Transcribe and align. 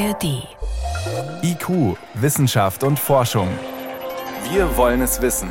ARD. 0.00 0.48
IQ, 1.42 1.98
Wissenschaft 2.14 2.84
und 2.84 2.98
Forschung. 2.98 3.48
Wir 4.50 4.74
wollen 4.78 5.02
es 5.02 5.20
wissen. 5.20 5.50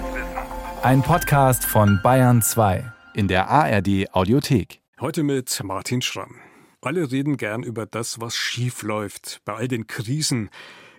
Ein 0.81 1.03
Podcast 1.03 1.63
von 1.63 1.99
Bayern 2.01 2.41
2 2.41 2.91
in 3.13 3.27
der 3.27 3.47
ARD 3.47 4.11
Audiothek. 4.11 4.81
Heute 4.99 5.21
mit 5.21 5.61
Martin 5.63 6.01
Schramm. 6.01 6.37
Alle 6.81 7.11
reden 7.11 7.37
gern 7.37 7.61
über 7.61 7.85
das, 7.85 8.21
was 8.21 8.35
schief 8.35 8.81
läuft, 8.81 9.39
bei 9.45 9.53
all 9.53 9.67
den 9.67 9.85
Krisen, 9.85 10.49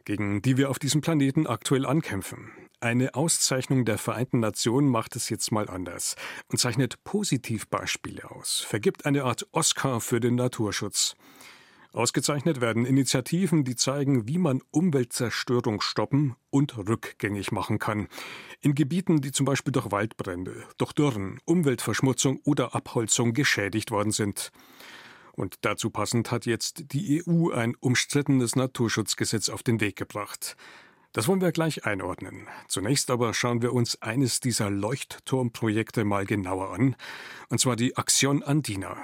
gegen 0.04 0.42
die 0.42 0.56
wir 0.56 0.70
auf 0.70 0.78
diesem 0.78 1.00
Planeten 1.00 1.48
aktuell 1.48 1.86
ankämpfen. 1.86 2.52
Eine 2.78 3.16
Auszeichnung 3.16 3.84
der 3.84 3.98
Vereinten 3.98 4.38
Nationen 4.38 4.88
macht 4.88 5.16
es 5.16 5.28
jetzt 5.28 5.50
mal 5.50 5.68
anders 5.68 6.14
und 6.52 6.58
zeichnet 6.58 7.02
Positivbeispiele 7.02 8.30
aus, 8.30 8.60
vergibt 8.60 9.06
eine 9.06 9.24
Art 9.24 9.48
Oscar 9.50 10.00
für 10.00 10.20
den 10.20 10.36
Naturschutz. 10.36 11.16
Ausgezeichnet 11.92 12.60
werden 12.60 12.86
Initiativen, 12.86 13.64
die 13.64 13.74
zeigen, 13.74 14.28
wie 14.28 14.38
man 14.38 14.62
Umweltzerstörung 14.70 15.80
stoppen 15.80 16.36
und 16.50 16.78
rückgängig 16.78 17.50
machen 17.50 17.80
kann. 17.80 18.06
In 18.60 18.76
Gebieten, 18.76 19.20
die 19.20 19.32
zum 19.32 19.44
Beispiel 19.44 19.72
durch 19.72 19.90
Waldbrände, 19.90 20.64
durch 20.78 20.92
Dürren, 20.92 21.40
Umweltverschmutzung 21.46 22.40
oder 22.44 22.76
Abholzung 22.76 23.32
geschädigt 23.32 23.90
worden 23.90 24.12
sind. 24.12 24.52
Und 25.32 25.56
dazu 25.62 25.90
passend 25.90 26.30
hat 26.30 26.46
jetzt 26.46 26.92
die 26.92 27.24
EU 27.26 27.50
ein 27.50 27.74
umstrittenes 27.80 28.54
Naturschutzgesetz 28.54 29.48
auf 29.48 29.64
den 29.64 29.80
Weg 29.80 29.96
gebracht. 29.96 30.56
Das 31.12 31.26
wollen 31.26 31.40
wir 31.40 31.50
gleich 31.50 31.86
einordnen. 31.86 32.46
Zunächst 32.68 33.10
aber 33.10 33.34
schauen 33.34 33.62
wir 33.62 33.72
uns 33.72 34.00
eines 34.00 34.38
dieser 34.38 34.70
Leuchtturmprojekte 34.70 36.04
mal 36.04 36.24
genauer 36.24 36.72
an, 36.72 36.94
und 37.48 37.58
zwar 37.58 37.74
die 37.74 37.96
Acción 37.96 38.44
Andina, 38.44 38.96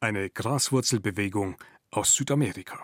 eine 0.00 0.28
Graswurzelbewegung 0.28 1.56
aus 1.92 2.14
Südamerika. 2.14 2.78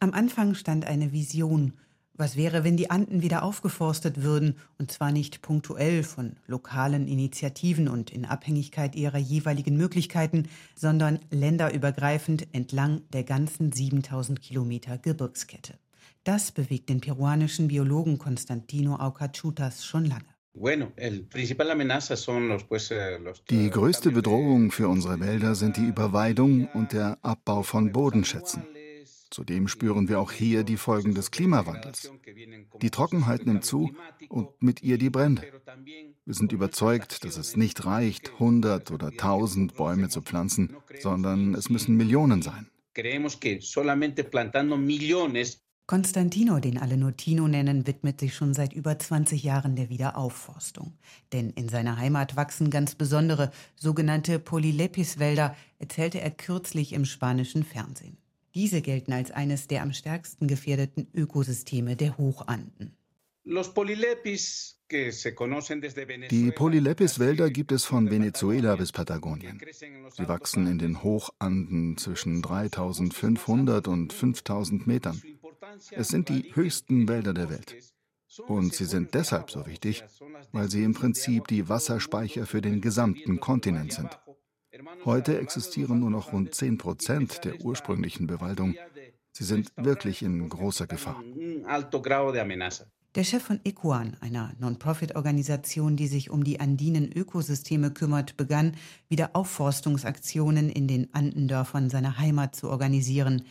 Am 0.00 0.12
Anfang 0.12 0.54
stand 0.54 0.86
eine 0.86 1.12
Vision. 1.12 1.74
Was 2.16 2.36
wäre, 2.36 2.62
wenn 2.62 2.76
die 2.76 2.90
Anden 2.90 3.22
wieder 3.22 3.42
aufgeforstet 3.42 4.22
würden, 4.22 4.56
und 4.78 4.92
zwar 4.92 5.10
nicht 5.10 5.42
punktuell 5.42 6.04
von 6.04 6.36
lokalen 6.46 7.08
Initiativen 7.08 7.88
und 7.88 8.10
in 8.10 8.24
Abhängigkeit 8.24 8.94
ihrer 8.94 9.18
jeweiligen 9.18 9.76
Möglichkeiten, 9.76 10.48
sondern 10.76 11.18
länderübergreifend 11.30 12.46
entlang 12.54 13.02
der 13.12 13.24
ganzen 13.24 13.72
7000 13.72 14.40
Kilometer 14.40 14.96
Gebirgskette. 14.96 15.74
Das 16.22 16.52
bewegt 16.52 16.88
den 16.88 17.00
peruanischen 17.00 17.66
Biologen 17.66 18.18
Constantino 18.18 18.96
Aucachutas 18.96 19.84
schon 19.84 20.04
lange. 20.04 20.33
Eh, 20.56 21.10
die 23.50 23.70
größte 23.70 24.12
Bedrohung 24.12 24.70
für 24.70 24.88
unsere 24.88 25.18
Wälder 25.18 25.56
sind 25.56 25.76
die 25.76 25.84
Überweidung 25.84 26.68
und 26.74 26.92
der 26.92 27.18
Abbau 27.22 27.64
von 27.64 27.92
Bodenschätzen. 27.92 28.64
Zudem 29.30 29.66
spüren 29.66 30.08
wir 30.08 30.20
auch 30.20 30.30
hier 30.30 30.62
die 30.62 30.76
Folgen 30.76 31.12
des 31.12 31.32
Klimawandels. 31.32 32.12
Die 32.80 32.90
Trockenheit 32.90 33.46
nimmt 33.46 33.64
zu 33.64 33.96
und 34.28 34.62
mit 34.62 34.80
ihr 34.84 34.96
die 34.96 35.10
Brände. 35.10 35.42
Wir 36.24 36.34
sind 36.34 36.52
überzeugt, 36.52 37.24
dass 37.24 37.36
es 37.36 37.56
nicht 37.56 37.84
reicht, 37.84 38.34
100 38.34 38.92
oder 38.92 39.08
1000 39.08 39.74
Bäume 39.74 40.08
zu 40.08 40.22
pflanzen, 40.22 40.76
sondern 41.00 41.54
es 41.54 41.68
müssen 41.68 41.96
Millionen 41.96 42.42
sein. 42.42 42.68
Konstantino, 45.86 46.60
den 46.60 46.78
alle 46.78 46.96
nur 46.96 47.14
Tino 47.14 47.46
nennen, 47.46 47.86
widmet 47.86 48.18
sich 48.18 48.34
schon 48.34 48.54
seit 48.54 48.72
über 48.72 48.98
20 48.98 49.42
Jahren 49.42 49.76
der 49.76 49.90
Wiederaufforstung. 49.90 50.94
Denn 51.34 51.50
in 51.50 51.68
seiner 51.68 51.98
Heimat 51.98 52.36
wachsen 52.36 52.70
ganz 52.70 52.94
besondere 52.94 53.50
sogenannte 53.76 54.38
Polylepis-Wälder, 54.38 55.54
erzählte 55.78 56.22
er 56.22 56.30
kürzlich 56.30 56.94
im 56.94 57.04
spanischen 57.04 57.64
Fernsehen. 57.64 58.16
Diese 58.54 58.80
gelten 58.80 59.12
als 59.12 59.30
eines 59.30 59.66
der 59.66 59.82
am 59.82 59.92
stärksten 59.92 60.48
gefährdeten 60.48 61.06
Ökosysteme 61.12 61.96
der 61.96 62.16
Hochanden. 62.16 62.96
Die 66.30 66.50
Polylepis-Wälder 66.50 67.50
gibt 67.50 67.72
es 67.72 67.84
von 67.84 68.10
Venezuela 68.10 68.76
bis 68.76 68.92
Patagonien. 68.92 69.60
Sie 70.16 70.28
wachsen 70.28 70.66
in 70.66 70.78
den 70.78 71.02
Hochanden 71.02 71.98
zwischen 71.98 72.40
3500 72.40 73.86
und 73.86 74.14
5000 74.14 74.86
Metern. 74.86 75.20
Es 75.90 76.08
sind 76.08 76.28
die 76.28 76.54
höchsten 76.54 77.08
Wälder 77.08 77.34
der 77.34 77.50
Welt. 77.50 77.76
Und 78.46 78.74
sie 78.74 78.84
sind 78.84 79.14
deshalb 79.14 79.50
so 79.50 79.66
wichtig, 79.66 80.04
weil 80.52 80.70
sie 80.70 80.82
im 80.82 80.94
Prinzip 80.94 81.46
die 81.48 81.68
Wasserspeicher 81.68 82.46
für 82.46 82.60
den 82.60 82.80
gesamten 82.80 83.40
Kontinent 83.40 83.92
sind. 83.92 84.18
Heute 85.04 85.38
existieren 85.38 86.00
nur 86.00 86.10
noch 86.10 86.32
rund 86.32 86.54
10 86.54 86.78
Prozent 86.78 87.44
der 87.44 87.60
ursprünglichen 87.60 88.26
Bewaldung. 88.26 88.74
Sie 89.30 89.44
sind 89.44 89.72
wirklich 89.76 90.22
in 90.22 90.48
großer 90.48 90.86
Gefahr. 90.86 91.22
Der 93.14 93.22
Chef 93.22 93.44
von 93.44 93.60
Equan, 93.62 94.16
einer 94.20 94.52
Non-Profit-Organisation, 94.58 95.96
die 95.96 96.08
sich 96.08 96.30
um 96.30 96.42
die 96.42 96.58
andinen 96.58 97.12
Ökosysteme 97.12 97.92
kümmert, 97.92 98.36
begann, 98.36 98.72
wieder 99.08 99.36
Aufforstungsaktionen 99.36 100.68
in 100.68 100.88
den 100.88 101.14
Andendörfern 101.14 101.90
seiner 101.90 102.18
Heimat 102.18 102.56
zu 102.56 102.68
organisieren. 102.68 103.44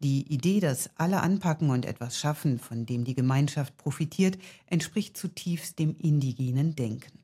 Die 0.00 0.30
Idee, 0.30 0.60
dass 0.60 0.90
alle 0.96 1.22
anpacken 1.22 1.70
und 1.70 1.86
etwas 1.86 2.18
schaffen, 2.18 2.58
von 2.58 2.84
dem 2.84 3.04
die 3.04 3.14
Gemeinschaft 3.14 3.76
profitiert, 3.78 4.36
entspricht 4.66 5.16
zutiefst 5.16 5.78
dem 5.78 5.96
indigenen 5.96 6.74
Denken. 6.76 7.18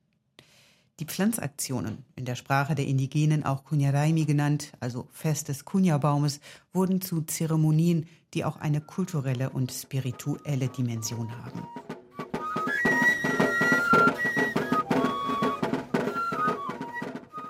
Die 0.99 1.05
Pflanzaktionen, 1.05 2.05
in 2.17 2.25
der 2.25 2.35
Sprache 2.35 2.75
der 2.75 2.87
Indigenen 2.87 3.45
auch 3.45 3.65
Kunyaraimi 3.65 4.25
genannt, 4.25 4.73
also 4.81 5.09
Fest 5.11 5.49
des 5.49 5.65
Kunja-Baumes, 5.65 6.41
wurden 6.73 7.01
zu 7.01 7.23
Zeremonien, 7.23 8.07
die 8.33 8.45
auch 8.45 8.57
eine 8.57 8.81
kulturelle 8.81 9.51
und 9.51 9.71
spirituelle 9.73 10.69
Dimension 10.69 11.31
haben. 11.45 11.63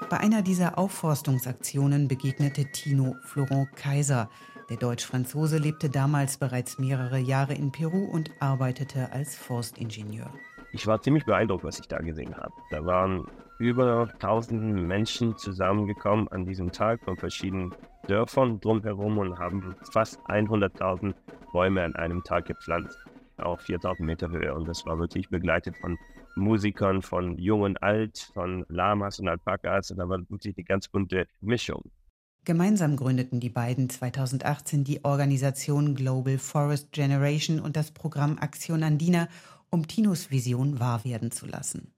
Bei 0.09 0.19
einer 0.19 0.43
dieser 0.43 0.79
Aufforstungsaktionen 0.79 2.09
begegnete 2.09 2.71
Tino 2.71 3.17
Florent 3.25 3.75
Kaiser, 3.77 4.29
der 4.73 4.79
Deutsch-Franzose 4.79 5.59
lebte 5.59 5.91
damals 5.91 6.39
bereits 6.39 6.79
mehrere 6.79 7.19
Jahre 7.19 7.53
in 7.53 7.73
Peru 7.73 8.07
und 8.07 8.31
arbeitete 8.41 9.13
als 9.13 9.37
Forstingenieur. 9.37 10.33
Ich 10.73 10.87
war 10.87 11.03
ziemlich 11.03 11.27
beeindruckt, 11.27 11.63
was 11.63 11.79
ich 11.79 11.89
da 11.89 11.99
gesehen 11.99 12.35
habe. 12.35 12.55
Da 12.71 12.83
waren 12.87 13.27
über 13.59 14.09
1000 14.15 14.89
Menschen 14.89 15.37
zusammengekommen 15.37 16.27
an 16.29 16.47
diesem 16.47 16.73
Tag 16.73 17.05
von 17.05 17.19
verschiedenen 17.19 17.75
Dörfern 18.09 18.61
drumherum 18.61 19.19
und 19.19 19.39
haben 19.39 19.77
fast 19.91 20.19
100.000 20.21 21.13
Bäume 21.53 21.85
an 21.85 21.95
einem 21.97 22.25
Tag 22.25 22.47
gepflanzt, 22.47 22.97
auf 23.37 23.61
4000 23.61 24.07
Meter 24.07 24.31
Höhe. 24.31 24.55
Und 24.55 24.67
das 24.67 24.87
war 24.87 24.99
wirklich 24.99 25.29
begleitet 25.29 25.77
von 25.77 25.99
Musikern, 26.35 27.03
von 27.03 27.37
Jung 27.37 27.61
und 27.61 27.83
Alt, 27.83 28.31
von 28.33 28.65
Lamas 28.71 29.21
und 29.21 29.29
Alpakas. 29.29 29.91
Und 29.91 29.99
da 29.99 30.09
war 30.09 30.21
wirklich 30.31 30.55
die 30.55 30.65
ganz 30.65 30.89
bunte 30.89 31.27
Mischung. 31.43 31.83
Gemeinsam 32.45 32.97
gründeten 32.97 33.39
die 33.39 33.51
beiden 33.51 33.89
2018 33.89 34.83
die 34.83 35.05
Organisation 35.05 35.95
Global 35.95 36.39
Forest 36.39 36.91
Generation 36.91 37.61
und 37.61 37.77
das 37.77 37.93
Programm 37.93 38.37
Aktion 38.39 38.83
Andina, 38.83 39.29
um 39.71 39.87
Tinos 39.87 40.33
Vision 40.33 40.81
wahr 40.81 41.05
werden 41.05 41.31
zu 41.31 41.47
lassen. 41.47 41.93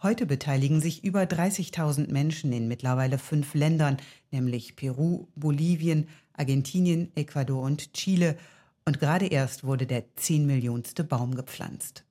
Heute 0.00 0.26
beteiligen 0.26 0.80
sich 0.80 1.02
über 1.02 1.22
30.000 1.22 2.12
Menschen 2.12 2.52
in 2.52 2.68
mittlerweile 2.68 3.18
fünf 3.18 3.54
Ländern, 3.54 3.96
nämlich 4.30 4.76
Peru, 4.76 5.26
Bolivien, 5.34 6.06
Argentinien, 6.34 7.10
Ecuador 7.16 7.62
und 7.62 7.94
Chile. 7.94 8.36
Und 8.84 9.00
gerade 9.00 9.26
erst 9.26 9.64
wurde 9.64 9.86
der 9.88 10.04
10 10.14 10.46
Millionste 10.46 11.02
Baum 11.02 11.34
gepflanzt. 11.34 12.04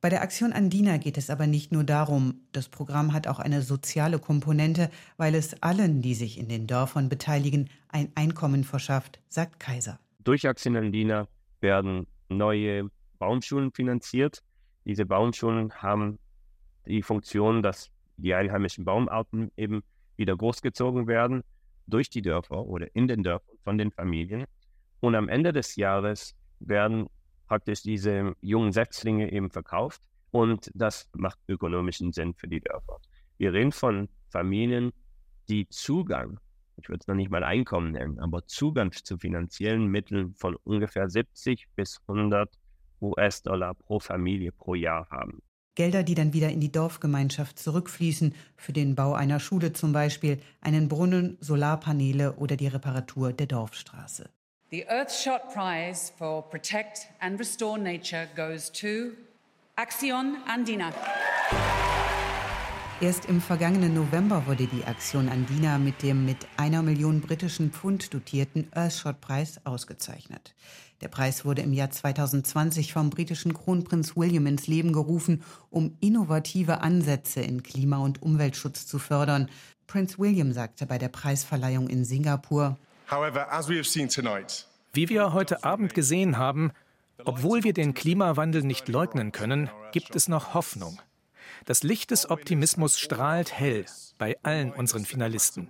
Bei 0.00 0.10
der 0.10 0.22
Aktion 0.22 0.52
Andina 0.52 0.96
geht 0.96 1.18
es 1.18 1.28
aber 1.28 1.48
nicht 1.48 1.72
nur 1.72 1.82
darum, 1.82 2.42
das 2.52 2.68
Programm 2.68 3.12
hat 3.12 3.26
auch 3.26 3.40
eine 3.40 3.62
soziale 3.62 4.20
Komponente, 4.20 4.90
weil 5.16 5.34
es 5.34 5.60
allen, 5.60 6.02
die 6.02 6.14
sich 6.14 6.38
in 6.38 6.48
den 6.48 6.68
Dörfern 6.68 7.08
beteiligen, 7.08 7.68
ein 7.88 8.12
Einkommen 8.14 8.62
verschafft, 8.62 9.18
sagt 9.28 9.58
Kaiser. 9.58 9.98
Durch 10.22 10.46
Aktion 10.46 10.76
Andina 10.76 11.26
werden 11.60 12.06
neue 12.28 12.90
Baumschulen 13.18 13.72
finanziert. 13.72 14.44
Diese 14.84 15.04
Baumschulen 15.04 15.72
haben 15.72 16.20
die 16.86 17.02
Funktion, 17.02 17.60
dass 17.64 17.90
die 18.18 18.34
einheimischen 18.34 18.84
Baumarten 18.84 19.50
eben 19.56 19.82
wieder 20.16 20.36
großgezogen 20.36 21.08
werden 21.08 21.42
durch 21.88 22.08
die 22.08 22.22
Dörfer 22.22 22.66
oder 22.66 22.86
in 22.94 23.08
den 23.08 23.24
Dörfern 23.24 23.56
von 23.64 23.78
den 23.78 23.90
Familien. 23.90 24.44
Und 25.00 25.16
am 25.16 25.28
Ende 25.28 25.52
des 25.52 25.74
Jahres 25.74 26.36
werden 26.60 27.08
praktisch 27.48 27.82
diese 27.82 28.34
jungen 28.40 28.72
Setzlinge 28.72 29.32
eben 29.32 29.50
verkauft 29.50 30.02
und 30.30 30.70
das 30.74 31.08
macht 31.16 31.38
ökonomischen 31.48 32.12
Sinn 32.12 32.34
für 32.34 32.48
die 32.48 32.60
Dörfer. 32.60 32.98
Wir 33.38 33.52
reden 33.52 33.72
von 33.72 34.08
Familien, 34.30 34.92
die 35.48 35.68
Zugang, 35.68 36.38
ich 36.76 36.88
würde 36.88 37.00
es 37.00 37.08
noch 37.08 37.14
nicht 37.14 37.30
mal 37.30 37.42
Einkommen 37.42 37.92
nennen, 37.92 38.18
aber 38.18 38.46
Zugang 38.46 38.92
zu 38.92 39.18
finanziellen 39.18 39.86
Mitteln 39.86 40.34
von 40.34 40.56
ungefähr 40.64 41.08
70 41.08 41.66
bis 41.74 42.00
100 42.06 42.52
US-Dollar 43.00 43.74
pro 43.74 43.98
Familie 43.98 44.52
pro 44.52 44.74
Jahr 44.74 45.08
haben. 45.10 45.42
Gelder, 45.74 46.02
die 46.02 46.16
dann 46.16 46.32
wieder 46.32 46.50
in 46.50 46.60
die 46.60 46.72
Dorfgemeinschaft 46.72 47.58
zurückfließen, 47.58 48.34
für 48.56 48.72
den 48.72 48.96
Bau 48.96 49.14
einer 49.14 49.38
Schule 49.38 49.72
zum 49.72 49.92
Beispiel, 49.92 50.40
einen 50.60 50.88
Brunnen, 50.88 51.38
Solarpaneele 51.40 52.34
oder 52.34 52.56
die 52.56 52.66
Reparatur 52.66 53.32
der 53.32 53.46
Dorfstraße. 53.46 54.28
The 54.70 54.84
Earthshot 54.84 55.54
Prize 55.54 56.12
for 56.18 56.42
Protect 56.42 57.08
and 57.22 57.40
Restore 57.40 57.78
Nature 57.78 58.28
goes 58.36 58.68
to 58.72 59.12
Action 59.78 60.36
Andina. 60.46 60.92
Erst 63.00 63.24
im 63.24 63.40
vergangenen 63.40 63.94
November 63.94 64.46
wurde 64.46 64.66
die 64.66 64.84
Aktion 64.84 65.30
Andina 65.30 65.78
mit 65.78 66.02
dem 66.02 66.26
mit 66.26 66.46
einer 66.58 66.82
Million 66.82 67.22
britischen 67.22 67.70
Pfund 67.70 68.12
dotierten 68.12 68.68
Earthshot-Preis 68.72 69.62
ausgezeichnet. 69.64 70.54
Der 71.00 71.08
Preis 71.08 71.46
wurde 71.46 71.62
im 71.62 71.72
Jahr 71.72 71.88
2020 71.88 72.92
vom 72.92 73.08
britischen 73.08 73.54
Kronprinz 73.54 74.18
William 74.18 74.46
ins 74.46 74.66
Leben 74.66 74.92
gerufen, 74.92 75.44
um 75.70 75.96
innovative 76.00 76.82
Ansätze 76.82 77.40
in 77.40 77.62
Klima- 77.62 78.04
und 78.04 78.20
Umweltschutz 78.20 78.86
zu 78.86 78.98
fördern. 78.98 79.48
Prinz 79.86 80.18
William 80.18 80.52
sagte 80.52 80.84
bei 80.84 80.98
der 80.98 81.08
Preisverleihung 81.08 81.88
in 81.88 82.04
Singapur, 82.04 82.76
wie 84.92 85.08
wir 85.08 85.32
heute 85.32 85.64
Abend 85.64 85.94
gesehen 85.94 86.36
haben, 86.36 86.72
obwohl 87.24 87.64
wir 87.64 87.72
den 87.72 87.94
Klimawandel 87.94 88.62
nicht 88.62 88.88
leugnen 88.88 89.32
können, 89.32 89.70
gibt 89.92 90.14
es 90.14 90.28
noch 90.28 90.54
Hoffnung. 90.54 91.00
Das 91.64 91.82
Licht 91.82 92.10
des 92.10 92.30
Optimismus 92.30 92.98
strahlt 92.98 93.52
hell 93.52 93.86
bei 94.18 94.36
allen 94.42 94.72
unseren 94.72 95.04
Finalisten. 95.04 95.68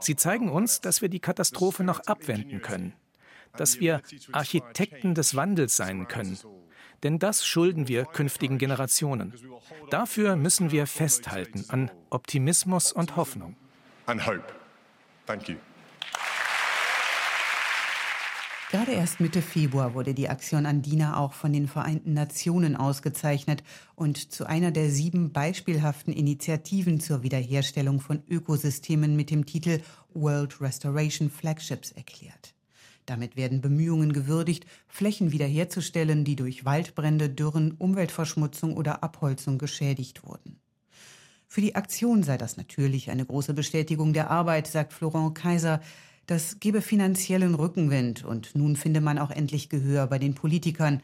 Sie 0.00 0.16
zeigen 0.16 0.50
uns, 0.50 0.80
dass 0.80 1.02
wir 1.02 1.08
die 1.08 1.20
Katastrophe 1.20 1.84
noch 1.84 2.00
abwenden 2.00 2.62
können, 2.62 2.94
dass 3.56 3.80
wir 3.80 4.00
Architekten 4.32 5.14
des 5.14 5.36
Wandels 5.36 5.76
sein 5.76 6.08
können. 6.08 6.38
Denn 7.02 7.18
das 7.18 7.46
schulden 7.46 7.88
wir 7.88 8.04
künftigen 8.04 8.58
Generationen. 8.58 9.34
Dafür 9.90 10.36
müssen 10.36 10.70
wir 10.70 10.86
festhalten 10.86 11.64
an 11.68 11.90
Optimismus 12.10 12.92
und 12.92 13.16
Hoffnung. 13.16 13.56
And 14.06 14.26
hope. 14.26 14.44
Thank 15.26 15.48
you. 15.48 15.56
Gerade 18.70 18.92
erst 18.92 19.18
Mitte 19.18 19.42
Februar 19.42 19.94
wurde 19.94 20.14
die 20.14 20.28
Aktion 20.28 20.64
Andina 20.64 21.16
auch 21.16 21.32
von 21.32 21.52
den 21.52 21.66
Vereinten 21.66 22.14
Nationen 22.14 22.76
ausgezeichnet 22.76 23.64
und 23.96 24.30
zu 24.30 24.46
einer 24.46 24.70
der 24.70 24.90
sieben 24.90 25.32
beispielhaften 25.32 26.12
Initiativen 26.12 27.00
zur 27.00 27.24
Wiederherstellung 27.24 27.98
von 27.98 28.22
Ökosystemen 28.28 29.16
mit 29.16 29.32
dem 29.32 29.44
Titel 29.44 29.80
World 30.14 30.60
Restoration 30.60 31.30
Flagships 31.30 31.90
erklärt. 31.90 32.54
Damit 33.06 33.34
werden 33.34 33.60
Bemühungen 33.60 34.12
gewürdigt, 34.12 34.66
Flächen 34.86 35.32
wiederherzustellen, 35.32 36.22
die 36.24 36.36
durch 36.36 36.64
Waldbrände, 36.64 37.28
Dürren, 37.28 37.72
Umweltverschmutzung 37.72 38.76
oder 38.76 39.02
Abholzung 39.02 39.58
geschädigt 39.58 40.22
wurden. 40.24 40.60
Für 41.48 41.60
die 41.60 41.74
Aktion 41.74 42.22
sei 42.22 42.38
das 42.38 42.56
natürlich 42.56 43.10
eine 43.10 43.26
große 43.26 43.52
Bestätigung 43.52 44.12
der 44.12 44.30
Arbeit, 44.30 44.68
sagt 44.68 44.92
Florent 44.92 45.34
Kaiser, 45.34 45.80
das 46.30 46.60
gebe 46.60 46.80
finanziellen 46.80 47.56
Rückenwind 47.56 48.24
und 48.24 48.54
nun 48.54 48.76
finde 48.76 49.00
man 49.00 49.18
auch 49.18 49.32
endlich 49.32 49.68
Gehör 49.68 50.06
bei 50.06 50.20
den 50.20 50.36
Politikern. 50.36 51.02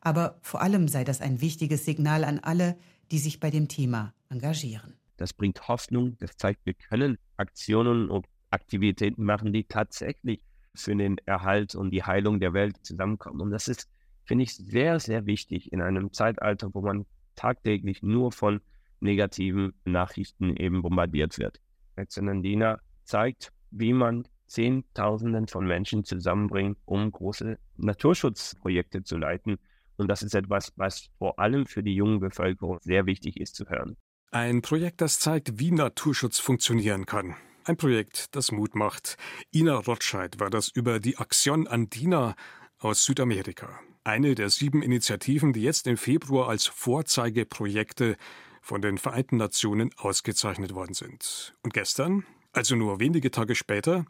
Aber 0.00 0.36
vor 0.42 0.62
allem 0.62 0.88
sei 0.88 1.04
das 1.04 1.20
ein 1.20 1.40
wichtiges 1.40 1.84
Signal 1.84 2.24
an 2.24 2.40
alle, 2.40 2.76
die 3.12 3.18
sich 3.18 3.38
bei 3.38 3.50
dem 3.50 3.68
Thema 3.68 4.12
engagieren. 4.30 4.94
Das 5.16 5.32
bringt 5.32 5.68
Hoffnung, 5.68 6.18
das 6.18 6.36
zeigt, 6.36 6.66
wir 6.66 6.74
können 6.74 7.18
Aktionen 7.36 8.10
und 8.10 8.26
Aktivitäten 8.50 9.22
machen, 9.22 9.52
die 9.52 9.62
tatsächlich 9.62 10.42
für 10.74 10.96
den 10.96 11.18
Erhalt 11.24 11.76
und 11.76 11.92
die 11.92 12.02
Heilung 12.02 12.40
der 12.40 12.52
Welt 12.52 12.76
zusammenkommen. 12.82 13.40
Und 13.42 13.52
das 13.52 13.68
ist, 13.68 13.88
finde 14.24 14.42
ich, 14.42 14.56
sehr, 14.56 14.98
sehr 14.98 15.24
wichtig 15.24 15.72
in 15.72 15.82
einem 15.82 16.12
Zeitalter, 16.12 16.74
wo 16.74 16.80
man 16.80 17.06
tagtäglich 17.36 18.02
nur 18.02 18.32
von 18.32 18.60
negativen 18.98 19.72
Nachrichten 19.84 20.56
eben 20.56 20.82
bombardiert 20.82 21.38
wird. 21.38 21.60
Exzellendina 21.94 22.80
zeigt, 23.04 23.52
wie 23.70 23.92
man 23.92 24.26
Zehntausenden 24.46 25.48
von 25.48 25.66
Menschen 25.66 26.04
zusammenbringen, 26.04 26.76
um 26.84 27.10
große 27.10 27.58
Naturschutzprojekte 27.76 29.02
zu 29.02 29.16
leiten. 29.16 29.58
Und 29.96 30.08
das 30.08 30.22
ist 30.22 30.34
etwas, 30.34 30.72
was 30.76 31.10
vor 31.18 31.38
allem 31.38 31.66
für 31.66 31.82
die 31.82 31.94
junge 31.94 32.18
Bevölkerung 32.18 32.78
sehr 32.82 33.06
wichtig 33.06 33.40
ist 33.40 33.54
zu 33.54 33.68
hören. 33.68 33.96
Ein 34.30 34.62
Projekt, 34.62 35.00
das 35.00 35.20
zeigt, 35.20 35.60
wie 35.60 35.70
Naturschutz 35.70 36.40
funktionieren 36.40 37.06
kann. 37.06 37.36
Ein 37.64 37.76
Projekt, 37.76 38.34
das 38.34 38.50
Mut 38.52 38.74
macht. 38.74 39.16
Ina 39.54 39.76
Rotscheid 39.76 40.40
war 40.40 40.50
das 40.50 40.68
über 40.68 41.00
die 41.00 41.14
Action 41.14 41.66
Andina 41.66 42.34
aus 42.78 43.04
Südamerika. 43.04 43.80
Eine 44.02 44.34
der 44.34 44.50
sieben 44.50 44.82
Initiativen, 44.82 45.52
die 45.52 45.62
jetzt 45.62 45.86
im 45.86 45.96
Februar 45.96 46.48
als 46.48 46.66
Vorzeigeprojekte 46.66 48.16
von 48.60 48.82
den 48.82 48.98
Vereinten 48.98 49.36
Nationen 49.36 49.90
ausgezeichnet 49.96 50.74
worden 50.74 50.94
sind. 50.94 51.54
Und 51.62 51.72
gestern, 51.72 52.26
also 52.54 52.76
nur 52.76 53.00
wenige 53.00 53.30
Tage 53.30 53.54
später, 53.54 54.06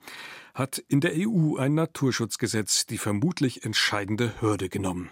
hat 0.55 0.79
in 0.89 1.01
der 1.01 1.13
EU 1.17 1.57
ein 1.57 1.75
Naturschutzgesetz 1.75 2.87
die 2.87 2.99
vermutlich 2.99 3.65
entscheidende 3.65 4.41
Hürde 4.41 4.69
genommen. 4.69 5.11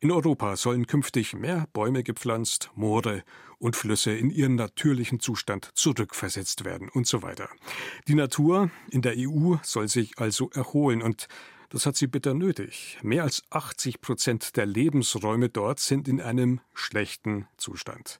In 0.00 0.10
Europa 0.10 0.56
sollen 0.56 0.88
künftig 0.88 1.32
mehr 1.32 1.68
Bäume 1.72 2.02
gepflanzt, 2.02 2.72
Moore 2.74 3.22
und 3.58 3.76
Flüsse 3.76 4.12
in 4.12 4.30
ihren 4.30 4.56
natürlichen 4.56 5.20
Zustand 5.20 5.70
zurückversetzt 5.74 6.64
werden 6.64 6.88
und 6.88 7.06
so 7.06 7.22
weiter. 7.22 7.48
Die 8.08 8.16
Natur 8.16 8.70
in 8.90 9.02
der 9.02 9.14
EU 9.16 9.54
soll 9.62 9.86
sich 9.86 10.18
also 10.18 10.50
erholen 10.50 11.02
und 11.02 11.28
das 11.68 11.86
hat 11.86 11.96
sie 11.96 12.08
bitter 12.08 12.34
nötig. 12.34 12.98
Mehr 13.02 13.22
als 13.22 13.44
80 13.50 14.00
Prozent 14.00 14.56
der 14.56 14.66
Lebensräume 14.66 15.48
dort 15.48 15.78
sind 15.78 16.08
in 16.08 16.20
einem 16.20 16.60
schlechten 16.74 17.46
Zustand. 17.56 18.18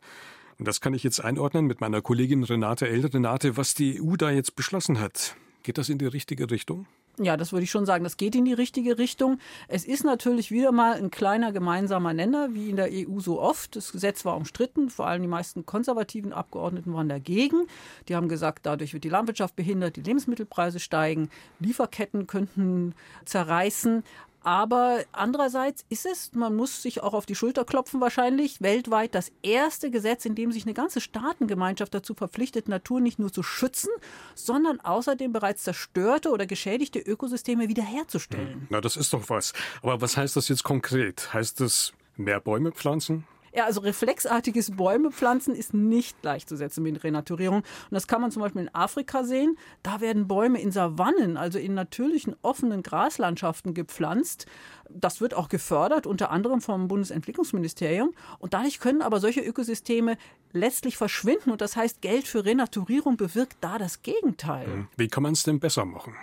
Und 0.63 0.69
das 0.69 0.81
kann 0.81 0.95
ich 0.95 1.03
jetzt 1.03 1.19
einordnen 1.19 1.67
mit 1.67 1.81
meiner 1.81 2.01
Kollegin 2.03 2.45
Renate 2.45 2.87
El. 2.87 3.05
Renate, 3.05 3.57
was 3.57 3.75
die 3.75 4.01
EU 4.01 4.15
da 4.15 4.31
jetzt 4.31 4.55
beschlossen 4.55 5.01
hat. 5.01 5.35
Geht 5.65 5.77
das 5.77 5.89
in 5.89 5.99
die 5.99 6.07
richtige 6.07 6.53
Richtung? 6.53 6.87
Ja, 7.19 7.37
das 7.37 7.53
würde 7.53 7.65
ich 7.65 7.71
schon 7.73 7.85
sagen. 7.85 8.05
Das 8.05 8.17
geht 8.17 8.37
in 8.37 8.45
die 8.45 8.53
richtige 8.53 8.97
Richtung. 8.97 9.41
Es 9.67 9.85
ist 9.85 10.05
natürlich 10.05 10.53
wieder 10.53 10.71
mal 10.71 10.95
ein 10.95 11.11
kleiner 11.11 11.51
gemeinsamer 11.51 12.15
Nenner, 12.15 12.55
wie 12.55 12.71
in 12.71 12.77
der 12.77 12.91
EU 12.93 13.19
so 13.19 13.41
oft. 13.41 13.75
Das 13.75 13.91
Gesetz 13.91 14.25
war 14.25 14.37
umstritten. 14.37 14.89
Vor 14.89 15.09
allem 15.09 15.23
die 15.23 15.29
meisten 15.29 15.67
konservativen 15.67 16.33
Abgeordneten 16.33 16.95
waren 16.95 17.09
dagegen. 17.09 17.67
Die 18.09 18.15
haben 18.15 18.29
gesagt, 18.29 18.65
dadurch 18.65 18.95
wird 18.95 19.03
die 19.03 19.09
Landwirtschaft 19.09 19.57
behindert, 19.57 19.97
die 19.97 20.03
Lebensmittelpreise 20.03 20.79
steigen, 20.79 21.29
Lieferketten 21.59 22.29
könnten 22.29 22.95
zerreißen. 23.25 24.05
Aber 24.45 25.05
andererseits 25.13 25.85
ist 25.89 26.07
es, 26.07 26.33
man 26.33 26.57
muss 26.57 26.83
sich 26.83 27.03
auch 27.03 27.15
auf 27.15 27.27
die 27.27 27.35
Schulter 27.35 27.65
klopfen 27.65 28.01
wahrscheinlich, 28.01 28.61
weltweit 28.61 29.15
das 29.15 29.31
erste 29.43 29.91
Gesetz, 29.91 30.25
in 30.25 30.35
dem 30.35 30.53
sich 30.53 30.65
eine 30.65 30.75
ganze 30.75 31.01
Staatengemeinschaft 31.01 31.95
dazu 31.95 32.15
verpflichtet, 32.15 32.69
Natur 32.69 33.01
nicht 33.01 33.19
nur 33.19 33.33
zu 33.33 33.43
schützen, 33.43 33.91
sondern 34.35 34.81
außerdem 34.81 35.33
bereits 35.33 35.63
zerstörte 35.63 36.31
oder 36.31 36.47
geschädigte 36.47 36.99
Ökosysteme 36.99 37.69
wiederherzustellen. 37.69 38.67
Na, 38.71 38.81
das 38.81 38.97
ist 38.97 39.13
doch 39.13 39.29
was. 39.29 39.53
Aber 39.83 40.01
was 40.01 40.17
heißt 40.17 40.37
das 40.37 40.49
jetzt 40.49 40.65
konkret? 40.65 41.33
Heißt 41.33 41.61
es 41.61 41.93
mehr 42.17 42.41
Bäume 42.41 42.73
pflanzen? 42.73 43.25
Ja, 43.55 43.67
also 43.67 43.81
reflexartiges 43.81 44.71
Bäume 44.77 45.11
pflanzen 45.11 45.55
ist 45.55 45.75
nicht 45.75 46.21
gleichzusetzen 46.23 46.83
mit 46.83 47.05
Renaturierung. 47.05 47.59
Und 47.59 47.67
das 47.91 48.07
kann 48.07 48.21
man 48.21 48.31
zum 48.31 48.43
Beispiel 48.43 48.63
in 48.63 48.75
Afrika 48.75 49.25
sehen. 49.25 49.59
Da 49.83 50.01
werden 50.01 50.27
Bäume 50.27 50.61
in 50.61 50.73
Savannen, 50.73 51.37
also 51.37 51.59
in 51.59 51.75
natürlichen 51.75 52.35
offenen 52.41 52.83
Graslandschaften 52.83 53.75
gepflanzt. 53.75 54.47
Das 54.89 55.21
wird 55.21 55.35
auch 55.35 55.49
gefördert, 55.49 56.07
unter 56.07 56.31
anderem 56.31 56.61
vom 56.61 56.89
Bundesentwicklungsministerium. 56.89 58.15
Und 58.39 58.55
dadurch 58.55 58.81
können 58.81 59.03
aber 59.03 59.21
solche 59.21 59.41
Ökosysteme 59.41 60.17
letztlich 60.53 60.97
verschwinden. 60.97 61.51
Und 61.51 61.61
das 61.61 61.77
heißt, 61.77 62.01
Geld 62.01 62.27
für 62.27 62.45
Renaturierung 62.45 63.17
bewirkt 63.17 63.59
da 63.61 63.79
das 63.79 64.03
Gegenteil. 64.03 64.67
Hm. 64.67 64.89
Wie 64.97 65.09
kann 65.09 65.23
man 65.23 65.33
es 65.33 65.43
denn 65.43 65.61
besser 65.61 65.85
machen? 65.85 66.15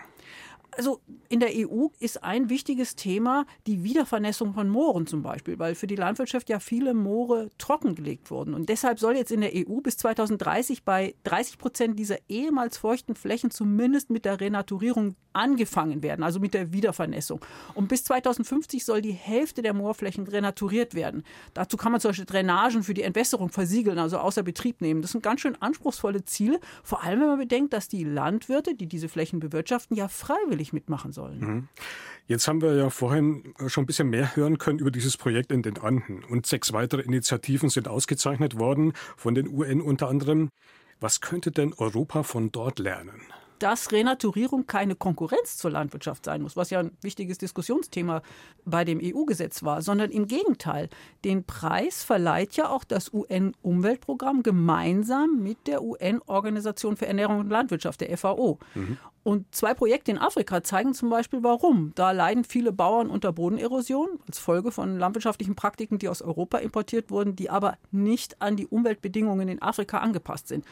Also 0.79 1.01
in 1.27 1.41
der 1.41 1.49
EU 1.53 1.87
ist 1.99 2.23
ein 2.23 2.49
wichtiges 2.49 2.95
Thema 2.95 3.45
die 3.67 3.83
Wiedervernässung 3.83 4.53
von 4.53 4.69
Mooren 4.69 5.07
zum 5.07 5.21
Beispiel, 5.21 5.59
weil 5.59 5.75
für 5.75 5.87
die 5.87 5.97
Landwirtschaft 5.97 6.47
ja 6.47 6.59
viele 6.61 6.93
Moore 6.93 7.49
trockengelegt 7.57 8.31
wurden. 8.31 8.53
Und 8.53 8.69
deshalb 8.69 8.97
soll 8.97 9.17
jetzt 9.17 9.33
in 9.33 9.41
der 9.41 9.51
EU 9.53 9.81
bis 9.81 9.97
2030 9.97 10.85
bei 10.85 11.15
30 11.25 11.57
Prozent 11.57 11.99
dieser 11.99 12.15
ehemals 12.29 12.77
feuchten 12.77 13.15
Flächen 13.15 13.51
zumindest 13.51 14.09
mit 14.09 14.23
der 14.23 14.39
Renaturierung 14.39 15.17
angefangen 15.39 16.03
werden, 16.03 16.23
also 16.23 16.39
mit 16.39 16.53
der 16.53 16.73
Wiedervernässung. 16.73 17.39
Und 17.73 17.87
bis 17.87 18.03
2050 18.03 18.83
soll 18.83 19.01
die 19.01 19.13
Hälfte 19.13 19.61
der 19.61 19.73
Moorflächen 19.73 20.27
renaturiert 20.27 20.93
werden. 20.93 21.23
Dazu 21.53 21.77
kann 21.77 21.91
man 21.91 22.01
zum 22.01 22.09
Beispiel 22.09 22.25
Drainagen 22.25 22.83
für 22.83 22.93
die 22.93 23.03
Entwässerung 23.03 23.49
versiegeln, 23.49 23.97
also 23.97 24.17
außer 24.17 24.43
Betrieb 24.43 24.81
nehmen. 24.81 25.01
Das 25.01 25.11
sind 25.11 25.23
ganz 25.23 25.41
schön 25.41 25.55
anspruchsvolle 25.61 26.25
Ziele, 26.25 26.59
vor 26.83 27.03
allem 27.03 27.21
wenn 27.21 27.27
man 27.27 27.39
bedenkt, 27.39 27.73
dass 27.73 27.87
die 27.87 28.03
Landwirte, 28.03 28.75
die 28.75 28.87
diese 28.87 29.07
Flächen 29.07 29.39
bewirtschaften, 29.39 29.95
ja 29.95 30.07
freiwillig 30.09 30.73
mitmachen 30.73 31.13
sollen. 31.13 31.39
Mhm. 31.39 31.67
Jetzt 32.27 32.47
haben 32.47 32.61
wir 32.61 32.75
ja 32.75 32.89
vorhin 32.91 33.55
schon 33.67 33.85
ein 33.85 33.87
bisschen 33.87 34.09
mehr 34.09 34.35
hören 34.35 34.59
können 34.59 34.77
über 34.77 34.91
dieses 34.91 35.17
Projekt 35.17 35.51
in 35.51 35.63
den 35.63 35.79
Anden. 35.79 36.23
Und 36.23 36.45
sechs 36.45 36.73
weitere 36.73 37.01
Initiativen 37.01 37.69
sind 37.69 37.87
ausgezeichnet 37.87 38.59
worden, 38.59 38.93
von 39.17 39.33
den 39.33 39.47
UN 39.47 39.81
unter 39.81 40.09
anderem. 40.09 40.49
Was 40.99 41.21
könnte 41.21 41.49
denn 41.51 41.73
Europa 41.73 42.23
von 42.23 42.51
dort 42.51 42.77
lernen? 42.77 43.21
Dass 43.59 43.91
Renaturierung 43.91 44.65
keine 44.67 44.95
Konkurrenz 44.95 45.57
zur 45.57 45.71
Landwirtschaft 45.71 46.25
sein 46.25 46.41
muss, 46.41 46.55
was 46.55 46.69
ja 46.69 46.79
ein 46.79 46.91
wichtiges 47.01 47.37
Diskussionsthema 47.37 48.21
bei 48.65 48.85
dem 48.85 48.99
EU-Gesetz 49.01 49.63
war, 49.63 49.81
sondern 49.81 50.11
im 50.11 50.27
Gegenteil. 50.27 50.89
Den 51.23 51.43
Preis 51.43 52.03
verleiht 52.03 52.55
ja 52.55 52.69
auch 52.69 52.83
das 52.83 53.13
UN-Umweltprogramm 53.13 54.43
gemeinsam 54.43 55.41
mit 55.41 55.67
der 55.67 55.83
UN-Organisation 55.83 56.97
für 56.97 57.07
Ernährung 57.07 57.39
und 57.39 57.49
Landwirtschaft, 57.49 58.01
der 58.01 58.17
FAO. 58.17 58.59
Mhm. 58.75 58.97
Und 59.23 59.53
zwei 59.53 59.73
Projekte 59.73 60.11
in 60.11 60.17
Afrika 60.17 60.63
zeigen 60.63 60.93
zum 60.93 61.09
Beispiel, 61.09 61.43
warum. 61.43 61.91
Da 61.95 62.11
leiden 62.11 62.43
viele 62.43 62.71
Bauern 62.71 63.09
unter 63.09 63.33
Bodenerosion 63.33 64.07
als 64.27 64.39
Folge 64.39 64.71
von 64.71 64.97
landwirtschaftlichen 64.97 65.55
Praktiken, 65.55 65.99
die 65.99 66.07
aus 66.09 66.21
Europa 66.21 66.57
importiert 66.59 67.11
wurden, 67.11 67.35
die 67.35 67.49
aber 67.49 67.77
nicht 67.91 68.41
an 68.41 68.55
die 68.55 68.65
Umweltbedingungen 68.65 69.49
in 69.49 69.61
Afrika 69.61 69.99
angepasst 69.99 70.47
sind. 70.47 70.65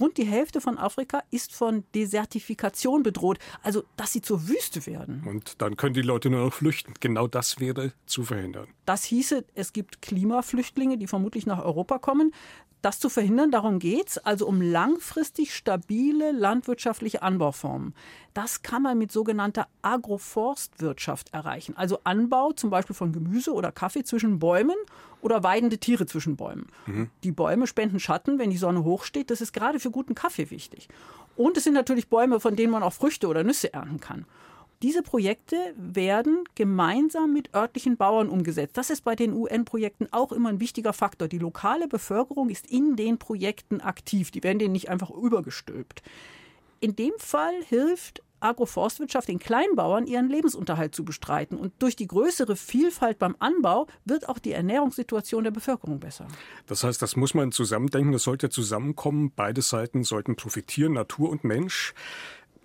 Rund 0.00 0.16
die 0.16 0.24
Hälfte 0.24 0.60
von 0.60 0.78
Afrika 0.78 1.22
ist 1.30 1.54
von 1.54 1.84
Desertifikation 1.94 3.02
bedroht, 3.02 3.38
also 3.62 3.84
dass 3.96 4.12
sie 4.12 4.22
zur 4.22 4.48
Wüste 4.48 4.86
werden. 4.86 5.24
Und 5.26 5.60
dann 5.60 5.76
können 5.76 5.94
die 5.94 6.02
Leute 6.02 6.30
nur 6.30 6.44
noch 6.44 6.52
flüchten. 6.52 6.94
Genau 7.00 7.26
das 7.26 7.60
wäre 7.60 7.92
zu 8.06 8.24
verhindern. 8.24 8.68
Das 8.86 9.04
hieße, 9.04 9.44
es 9.54 9.72
gibt 9.72 10.02
Klimaflüchtlinge, 10.02 10.98
die 10.98 11.06
vermutlich 11.06 11.46
nach 11.46 11.62
Europa 11.64 11.98
kommen. 11.98 12.32
Das 12.80 13.00
zu 13.00 13.08
verhindern, 13.08 13.50
darum 13.50 13.80
geht 13.80 14.08
es, 14.08 14.18
also 14.18 14.46
um 14.46 14.62
langfristig 14.62 15.54
stabile 15.54 16.30
landwirtschaftliche 16.30 17.22
Anbauformen. 17.22 17.94
Das 18.34 18.62
kann 18.62 18.82
man 18.82 18.98
mit 18.98 19.10
sogenannter 19.10 19.66
Agroforstwirtschaft 19.82 21.34
erreichen. 21.34 21.76
Also 21.76 21.98
Anbau 22.04 22.52
zum 22.52 22.70
Beispiel 22.70 22.94
von 22.94 23.12
Gemüse 23.12 23.52
oder 23.52 23.72
Kaffee 23.72 24.04
zwischen 24.04 24.38
Bäumen 24.38 24.76
oder 25.20 25.42
weidende 25.42 25.78
Tiere 25.78 26.06
zwischen 26.06 26.36
Bäumen. 26.36 26.68
Mhm. 26.86 27.10
Die 27.24 27.32
Bäume 27.32 27.66
spenden 27.66 27.98
Schatten, 27.98 28.38
wenn 28.38 28.50
die 28.50 28.58
Sonne 28.58 28.84
hochsteht. 28.84 29.30
Das 29.30 29.40
ist 29.40 29.52
gerade 29.52 29.80
für 29.80 29.90
guten 29.90 30.14
Kaffee 30.14 30.50
wichtig. 30.50 30.88
Und 31.36 31.56
es 31.56 31.64
sind 31.64 31.74
natürlich 31.74 32.08
Bäume, 32.08 32.38
von 32.38 32.54
denen 32.54 32.70
man 32.70 32.84
auch 32.84 32.92
Früchte 32.92 33.26
oder 33.26 33.42
Nüsse 33.42 33.72
ernten 33.72 33.98
kann. 33.98 34.24
Diese 34.82 35.02
Projekte 35.02 35.56
werden 35.76 36.44
gemeinsam 36.54 37.32
mit 37.32 37.52
örtlichen 37.52 37.96
Bauern 37.96 38.28
umgesetzt. 38.28 38.76
Das 38.76 38.90
ist 38.90 39.02
bei 39.02 39.16
den 39.16 39.32
UN-Projekten 39.32 40.06
auch 40.12 40.30
immer 40.30 40.50
ein 40.50 40.60
wichtiger 40.60 40.92
Faktor. 40.92 41.26
Die 41.26 41.38
lokale 41.38 41.88
Bevölkerung 41.88 42.48
ist 42.48 42.70
in 42.70 42.94
den 42.94 43.18
Projekten 43.18 43.80
aktiv. 43.80 44.30
Die 44.30 44.42
werden 44.44 44.60
denen 44.60 44.72
nicht 44.72 44.88
einfach 44.88 45.10
übergestülpt. 45.10 46.02
In 46.78 46.94
dem 46.94 47.12
Fall 47.18 47.54
hilft 47.68 48.22
Agroforstwirtschaft 48.40 49.28
den 49.28 49.38
Kleinbauern 49.38 50.06
ihren 50.06 50.28
Lebensunterhalt 50.28 50.94
zu 50.94 51.04
bestreiten. 51.04 51.58
Und 51.58 51.72
durch 51.80 51.96
die 51.96 52.06
größere 52.06 52.56
Vielfalt 52.56 53.18
beim 53.18 53.34
Anbau 53.38 53.86
wird 54.04 54.28
auch 54.28 54.38
die 54.38 54.52
Ernährungssituation 54.52 55.44
der 55.44 55.50
Bevölkerung 55.50 55.98
besser. 55.98 56.28
Das 56.66 56.84
heißt, 56.84 57.02
das 57.02 57.16
muss 57.16 57.34
man 57.34 57.52
zusammendenken, 57.52 58.12
das 58.12 58.22
sollte 58.22 58.48
zusammenkommen. 58.48 59.32
Beide 59.34 59.62
Seiten 59.62 60.04
sollten 60.04 60.36
profitieren, 60.36 60.92
Natur 60.92 61.30
und 61.30 61.44
Mensch. 61.44 61.94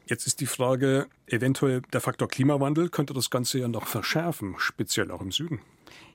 Jetzt 0.05 0.27
ist 0.27 0.41
die 0.41 0.45
Frage, 0.45 1.07
eventuell 1.27 1.81
der 1.93 2.01
Faktor 2.01 2.27
Klimawandel 2.27 2.89
könnte 2.89 3.13
das 3.13 3.29
Ganze 3.29 3.59
ja 3.59 3.67
noch 3.67 3.87
verschärfen, 3.87 4.55
speziell 4.57 5.11
auch 5.11 5.21
im 5.21 5.31
Süden. 5.31 5.61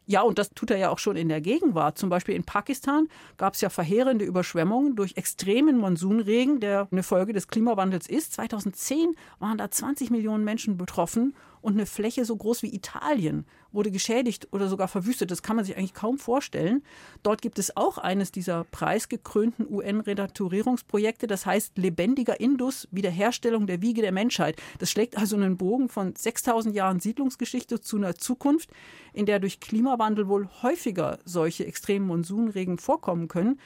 Ja, 0.06 0.22
und 0.22 0.38
das 0.38 0.48
tut 0.50 0.70
er 0.70 0.78
ja 0.78 0.88
auch 0.88 0.98
schon 0.98 1.16
in 1.16 1.28
der 1.28 1.42
Gegenwart. 1.42 1.98
Zum 1.98 2.08
Beispiel 2.08 2.34
in 2.34 2.42
Pakistan 2.42 3.08
gab 3.36 3.52
es 3.52 3.60
ja 3.60 3.68
verheerende 3.68 4.24
Überschwemmungen 4.24 4.96
durch 4.96 5.18
extremen 5.18 5.76
Monsunregen, 5.76 6.60
der 6.60 6.88
eine 6.90 7.02
Folge 7.02 7.34
des 7.34 7.48
Klimawandels 7.48 8.08
ist. 8.08 8.32
2010 8.32 9.14
waren 9.38 9.58
da 9.58 9.70
20 9.70 10.10
Millionen 10.10 10.44
Menschen 10.44 10.78
betroffen 10.78 11.34
und 11.60 11.74
eine 11.74 11.84
Fläche 11.84 12.24
so 12.24 12.36
groß 12.36 12.62
wie 12.62 12.74
Italien 12.74 13.44
wurde 13.72 13.90
geschädigt 13.90 14.48
oder 14.52 14.68
sogar 14.68 14.88
verwüstet. 14.88 15.30
Das 15.30 15.42
kann 15.42 15.56
man 15.56 15.64
sich 15.64 15.76
eigentlich 15.76 15.94
kaum 15.94 16.18
vorstellen. 16.18 16.82
Dort 17.22 17.42
gibt 17.42 17.58
es 17.58 17.76
auch 17.76 17.98
eines 17.98 18.32
dieser 18.32 18.64
preisgekrönten 18.64 19.66
UN-Renaturierungsprojekte, 19.70 21.26
das 21.26 21.44
heißt 21.44 21.76
Lebendiger 21.76 22.40
Indus, 22.40 22.88
Wiederherstellung 22.90 23.66
der 23.66 23.82
Wiege 23.82 24.00
der 24.00 24.12
Menschheit. 24.12 24.56
Das 24.78 24.90
schlägt 24.90 25.18
also 25.18 25.36
einen 25.36 25.58
Bogen 25.58 25.88
von 25.88 26.14
6000 26.16 26.74
Jahren 26.74 27.00
Siedlungsgeschichte 27.00 27.80
zu 27.80 27.96
einer 27.96 28.14
Zukunft, 28.14 28.70
in 29.12 29.26
der 29.26 29.38
durch 29.38 29.57
Klimawandel 29.60 30.28
wohl 30.28 30.48
häufiger 30.62 31.18
solche 31.24 31.66
extremen 31.66 32.06
Monsunregen 32.06 32.78
vorkommen 32.78 33.28
können. 33.28 33.60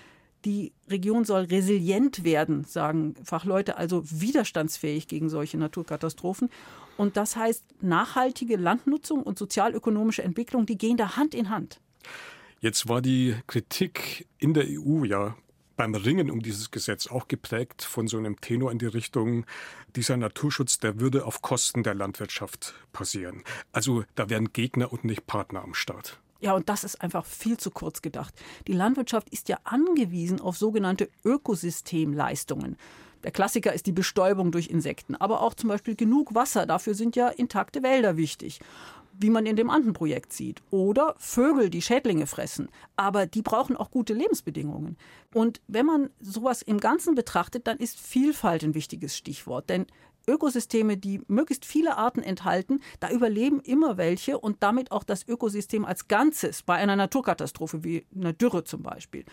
Die 0.44 0.72
Region 0.88 1.24
soll 1.24 1.44
resilient 1.44 2.24
werden, 2.24 2.64
sagen 2.64 3.14
Fachleute, 3.22 3.76
also 3.76 4.02
widerstandsfähig 4.04 5.06
gegen 5.06 5.28
solche 5.28 5.56
Naturkatastrophen. 5.56 6.50
Und 6.96 7.16
das 7.16 7.36
heißt, 7.36 7.64
nachhaltige 7.80 8.56
Landnutzung 8.56 9.22
und 9.22 9.38
sozialökonomische 9.38 10.22
Entwicklung, 10.22 10.66
die 10.66 10.76
gehen 10.76 10.96
da 10.96 11.16
Hand 11.16 11.34
in 11.34 11.48
Hand. 11.48 11.80
Jetzt 12.60 12.88
war 12.88 13.02
die 13.02 13.36
Kritik 13.46 14.26
in 14.38 14.54
der 14.54 14.66
EU 14.68 15.04
ja 15.04 15.36
beim 15.76 15.94
Ringen 15.94 16.30
um 16.30 16.40
dieses 16.40 16.70
Gesetz 16.70 17.06
auch 17.06 17.28
geprägt 17.28 17.82
von 17.82 18.08
so 18.08 18.18
einem 18.18 18.40
Tenor 18.40 18.70
in 18.72 18.78
die 18.78 18.86
Richtung, 18.86 19.44
dieser 19.96 20.16
Naturschutz, 20.16 20.78
der 20.78 21.00
würde 21.00 21.24
auf 21.24 21.42
Kosten 21.42 21.82
der 21.82 21.94
Landwirtschaft 21.94 22.74
passieren. 22.92 23.42
Also 23.72 24.04
da 24.14 24.30
wären 24.30 24.52
Gegner 24.52 24.92
und 24.92 25.04
nicht 25.04 25.26
Partner 25.26 25.62
am 25.62 25.74
Start. 25.74 26.20
Ja, 26.40 26.54
und 26.54 26.68
das 26.68 26.82
ist 26.82 27.00
einfach 27.00 27.24
viel 27.24 27.56
zu 27.56 27.70
kurz 27.70 28.02
gedacht. 28.02 28.34
Die 28.66 28.72
Landwirtschaft 28.72 29.30
ist 29.30 29.48
ja 29.48 29.58
angewiesen 29.62 30.40
auf 30.40 30.56
sogenannte 30.56 31.08
Ökosystemleistungen. 31.24 32.76
Der 33.22 33.30
Klassiker 33.30 33.72
ist 33.72 33.86
die 33.86 33.92
Bestäubung 33.92 34.50
durch 34.50 34.66
Insekten, 34.66 35.14
aber 35.14 35.42
auch 35.42 35.54
zum 35.54 35.68
Beispiel 35.68 35.94
genug 35.94 36.34
Wasser. 36.34 36.66
Dafür 36.66 36.94
sind 36.94 37.14
ja 37.14 37.28
intakte 37.28 37.84
Wälder 37.84 38.16
wichtig 38.16 38.58
wie 39.22 39.30
man 39.30 39.46
in 39.46 39.56
dem 39.56 39.70
anderen 39.70 39.94
Projekt 39.94 40.32
sieht. 40.32 40.60
Oder 40.70 41.14
Vögel, 41.18 41.70
die 41.70 41.82
Schädlinge 41.82 42.26
fressen. 42.26 42.68
Aber 42.96 43.26
die 43.26 43.42
brauchen 43.42 43.76
auch 43.76 43.90
gute 43.90 44.12
Lebensbedingungen. 44.12 44.96
Und 45.32 45.60
wenn 45.68 45.86
man 45.86 46.10
sowas 46.20 46.60
im 46.62 46.78
Ganzen 46.78 47.14
betrachtet, 47.14 47.66
dann 47.66 47.78
ist 47.78 47.98
Vielfalt 47.98 48.62
ein 48.64 48.74
wichtiges 48.74 49.16
Stichwort. 49.16 49.70
Denn 49.70 49.86
Ökosysteme, 50.26 50.96
die 50.96 51.20
möglichst 51.26 51.64
viele 51.64 51.96
Arten 51.96 52.22
enthalten, 52.22 52.80
da 53.00 53.10
überleben 53.10 53.60
immer 53.60 53.96
welche 53.96 54.38
und 54.38 54.62
damit 54.62 54.92
auch 54.92 55.04
das 55.04 55.26
Ökosystem 55.26 55.84
als 55.84 56.08
Ganzes 56.08 56.62
bei 56.62 56.74
einer 56.74 56.96
Naturkatastrophe 56.96 57.84
wie 57.84 58.06
einer 58.14 58.32
Dürre 58.32 58.64
zum 58.64 58.82
Beispiel. 58.82 59.24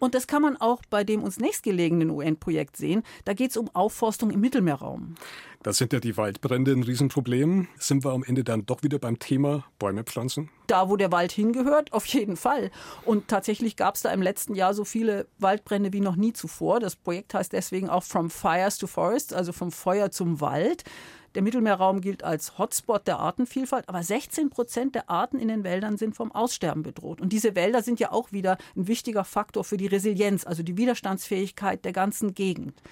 Und 0.00 0.16
das 0.16 0.26
kann 0.26 0.42
man 0.42 0.56
auch 0.56 0.82
bei 0.90 1.04
dem 1.04 1.22
uns 1.22 1.38
nächstgelegenen 1.38 2.10
UN-Projekt 2.10 2.76
sehen. 2.76 3.04
Da 3.24 3.34
geht 3.34 3.50
es 3.50 3.56
um 3.56 3.70
Aufforstung 3.72 4.30
im 4.30 4.40
Mittelmeerraum. 4.40 5.14
Da 5.62 5.74
sind 5.74 5.92
ja 5.92 6.00
die 6.00 6.16
Waldbrände 6.16 6.72
ein 6.72 6.82
Riesenproblem. 6.82 7.68
Sind 7.78 8.02
wir 8.02 8.12
am 8.12 8.24
Ende 8.24 8.42
dann 8.42 8.64
doch 8.64 8.82
wieder 8.82 8.98
beim 8.98 9.18
Thema 9.18 9.64
Bäume 9.78 10.04
pflanzen? 10.04 10.48
Da, 10.66 10.88
wo 10.88 10.96
der 10.96 11.12
Wald 11.12 11.32
hingehört, 11.32 11.92
auf 11.92 12.06
jeden 12.06 12.38
Fall. 12.38 12.70
Und 13.04 13.28
tatsächlich 13.28 13.76
gab 13.76 13.94
es 13.94 14.00
da 14.00 14.10
im 14.10 14.22
letzten 14.22 14.54
Jahr 14.54 14.72
so 14.72 14.86
viele 14.86 15.26
Waldbrände 15.38 15.92
wie 15.92 16.00
noch 16.00 16.16
nie 16.16 16.32
zuvor. 16.32 16.80
Das 16.80 16.96
Projekt 16.96 17.34
heißt 17.34 17.52
deswegen 17.52 17.90
auch 17.90 18.04
From 18.04 18.30
Fires 18.30 18.78
to 18.78 18.86
Forests, 18.86 19.34
also 19.34 19.52
vom 19.52 19.70
Feuer 19.70 20.10
zum 20.10 20.40
Wald. 20.40 20.84
Der 21.34 21.42
Mittelmeerraum 21.42 22.00
gilt 22.00 22.24
als 22.24 22.58
Hotspot 22.58 23.06
der 23.06 23.20
Artenvielfalt, 23.20 23.88
aber 23.88 24.02
16 24.02 24.50
Prozent 24.50 24.96
der 24.96 25.08
Arten 25.08 25.38
in 25.38 25.46
den 25.46 25.62
Wäldern 25.62 25.96
sind 25.96 26.16
vom 26.16 26.32
Aussterben 26.32 26.82
bedroht. 26.82 27.20
Und 27.20 27.32
diese 27.32 27.54
Wälder 27.54 27.82
sind 27.82 28.00
ja 28.00 28.10
auch 28.10 28.32
wieder 28.32 28.58
ein 28.76 28.88
wichtiger 28.88 29.24
Faktor 29.24 29.62
für 29.62 29.76
die 29.76 29.86
Resilienz, 29.86 30.44
also 30.44 30.64
die 30.64 30.76
Widerstandsfähigkeit 30.76 31.84
der 31.84 31.92
ganzen 31.92 32.34
Gegend. 32.34 32.82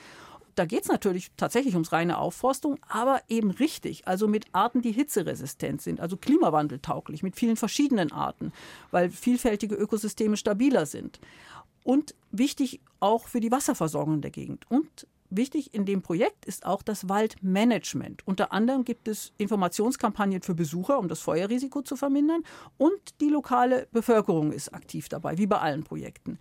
Da 0.54 0.64
geht 0.64 0.82
es 0.82 0.88
natürlich 0.88 1.30
tatsächlich 1.36 1.74
ums 1.74 1.92
reine 1.92 2.18
Aufforstung, 2.18 2.78
aber 2.88 3.22
eben 3.28 3.50
richtig, 3.50 4.08
also 4.08 4.26
mit 4.26 4.46
Arten, 4.52 4.82
die 4.82 4.90
hitzeresistent 4.90 5.82
sind, 5.82 6.00
also 6.00 6.16
klimawandeltauglich, 6.16 7.22
mit 7.22 7.36
vielen 7.36 7.56
verschiedenen 7.56 8.10
Arten, 8.10 8.52
weil 8.90 9.10
vielfältige 9.10 9.76
Ökosysteme 9.76 10.36
stabiler 10.36 10.86
sind. 10.86 11.20
Und 11.84 12.14
wichtig 12.32 12.80
auch 12.98 13.28
für 13.28 13.40
die 13.40 13.52
Wasserversorgung 13.52 14.20
der 14.20 14.32
Gegend 14.32 14.68
und 14.68 15.06
Wichtig 15.30 15.74
in 15.74 15.84
dem 15.84 16.00
Projekt 16.00 16.46
ist 16.46 16.64
auch 16.64 16.82
das 16.82 17.08
Waldmanagement. 17.08 18.26
Unter 18.26 18.52
anderem 18.52 18.84
gibt 18.84 19.08
es 19.08 19.32
Informationskampagnen 19.36 20.40
für 20.40 20.54
Besucher, 20.54 20.98
um 20.98 21.08
das 21.08 21.20
Feuerrisiko 21.20 21.82
zu 21.82 21.96
vermindern. 21.96 22.42
Und 22.78 23.20
die 23.20 23.28
lokale 23.28 23.88
Bevölkerung 23.92 24.52
ist 24.52 24.72
aktiv 24.72 25.08
dabei, 25.08 25.36
wie 25.36 25.46
bei 25.46 25.58
allen 25.58 25.84
Projekten. 25.84 26.38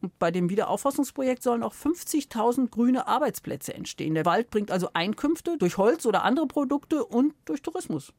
Und 0.00 0.16
bei 0.20 0.30
dem 0.30 0.48
Wiederaufforstungsprojekt 0.50 1.42
sollen 1.42 1.64
auch 1.64 1.74
50.000 1.74 2.70
grüne 2.70 3.08
Arbeitsplätze 3.08 3.74
entstehen. 3.74 4.14
Der 4.14 4.24
Wald 4.24 4.50
bringt 4.50 4.70
also 4.70 4.90
Einkünfte 4.94 5.58
durch 5.58 5.76
Holz 5.76 6.06
oder 6.06 6.22
andere 6.22 6.46
Produkte 6.46 7.04
und 7.04 7.34
durch 7.44 7.62
Tourismus. 7.62 8.12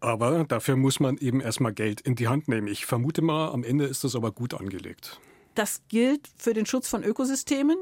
Aber 0.00 0.44
dafür 0.44 0.76
muss 0.76 0.98
man 0.98 1.16
eben 1.18 1.40
erstmal 1.40 1.72
Geld 1.72 2.00
in 2.00 2.16
die 2.16 2.26
Hand 2.26 2.48
nehmen. 2.48 2.66
Ich 2.66 2.84
vermute 2.86 3.22
mal, 3.22 3.52
am 3.52 3.62
Ende 3.62 3.84
ist 3.84 4.02
das 4.02 4.16
aber 4.16 4.32
gut 4.32 4.52
angelegt. 4.52 5.20
Das 5.54 5.82
gilt 5.88 6.28
für 6.36 6.52
den 6.52 6.66
Schutz 6.66 6.88
von 6.88 7.04
Ökosystemen 7.04 7.78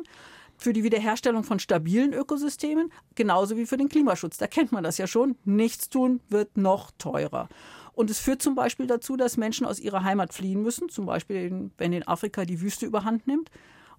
für 0.62 0.72
die 0.72 0.84
Wiederherstellung 0.84 1.44
von 1.44 1.58
stabilen 1.58 2.12
Ökosystemen, 2.12 2.92
genauso 3.14 3.56
wie 3.56 3.66
für 3.66 3.76
den 3.76 3.88
Klimaschutz. 3.88 4.38
Da 4.38 4.46
kennt 4.46 4.72
man 4.72 4.84
das 4.84 4.98
ja 4.98 5.06
schon. 5.06 5.36
Nichts 5.44 5.88
tun 5.88 6.20
wird 6.28 6.56
noch 6.56 6.90
teurer. 6.98 7.48
Und 7.92 8.10
es 8.10 8.18
führt 8.18 8.40
zum 8.40 8.54
Beispiel 8.54 8.86
dazu, 8.86 9.16
dass 9.16 9.36
Menschen 9.36 9.66
aus 9.66 9.78
ihrer 9.78 10.02
Heimat 10.02 10.32
fliehen 10.32 10.62
müssen, 10.62 10.88
zum 10.88 11.06
Beispiel 11.06 11.70
wenn 11.76 11.92
in 11.92 12.06
Afrika 12.06 12.44
die 12.44 12.60
Wüste 12.60 12.86
überhand 12.86 13.26
nimmt. 13.26 13.50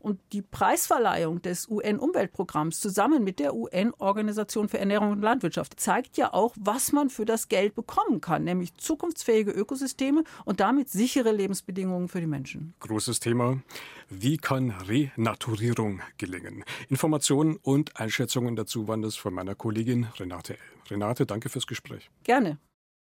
Und 0.04 0.20
die 0.34 0.42
Preisverleihung 0.42 1.42
des 1.42 1.70
UN-Umweltprogramms 1.70 2.82
zusammen 2.82 3.24
mit 3.24 3.40
der 3.40 3.56
UN-Organisation 3.56 4.68
für 4.68 4.78
Ernährung 4.78 5.12
und 5.12 5.22
Landwirtschaft 5.22 5.80
zeigt 5.80 6.18
ja 6.18 6.34
auch, 6.34 6.54
was 6.60 6.92
man 6.92 7.10
für 7.10 7.24
das 7.24 7.48
Geld 7.48 7.74
bekommen 7.74 8.20
kann, 8.20 8.44
nämlich 8.44 8.76
zukunftsfähige 8.76 9.52
Ökosysteme 9.52 10.26
und 10.44 10.60
damit 10.60 10.90
sichere 10.90 11.32
Lebensbedingungen 11.32 12.10
für 12.10 12.20
die 12.20 12.28
Menschen. 12.28 12.74
Großes 12.82 13.22
Thema. 13.22 13.62
Wie 14.10 14.36
kann 14.36 14.72
Renaturierung 14.72 16.02
gelingen? 16.18 16.66
Informationen 16.90 17.56
und 17.56 17.98
Einschätzungen 17.98 18.58
dazu 18.58 18.90
waren 18.90 19.02
das 19.02 19.16
von 19.16 19.34
meiner 19.34 19.56
Kollegin 19.56 20.08
Renate 20.20 20.56
L. 20.56 20.60
Renate, 20.90 21.26
danke 21.26 21.48
fürs 21.48 21.66
Gespräch. 21.66 22.12
Gerne. 22.26 22.58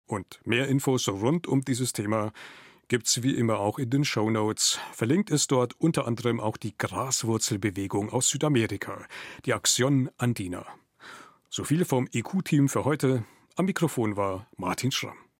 Und 0.06 0.40
mehr 0.44 0.68
Infos 0.68 1.08
rund 1.08 1.46
um 1.46 1.62
dieses 1.62 1.94
Thema 1.94 2.32
gibt's 2.90 3.22
wie 3.22 3.36
immer 3.36 3.60
auch 3.60 3.78
in 3.78 3.88
den 3.88 4.04
Show 4.04 4.28
Notes. 4.30 4.80
Verlinkt 4.92 5.30
ist 5.30 5.52
dort 5.52 5.74
unter 5.78 6.08
anderem 6.08 6.40
auch 6.40 6.56
die 6.56 6.76
Graswurzelbewegung 6.76 8.10
aus 8.10 8.28
Südamerika, 8.28 9.06
die 9.46 9.52
Action 9.52 10.10
Andina. 10.18 10.66
So 11.48 11.62
viel 11.62 11.84
vom 11.84 12.08
EQ-Team 12.12 12.68
für 12.68 12.84
heute. 12.84 13.24
Am 13.54 13.66
Mikrofon 13.66 14.16
war 14.16 14.48
Martin 14.56 14.90
Schramm. 14.90 15.20